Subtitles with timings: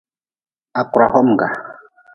[0.73, 1.47] Ha kura homga.